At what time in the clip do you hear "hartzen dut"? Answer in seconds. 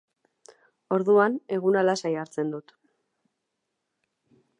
2.21-2.73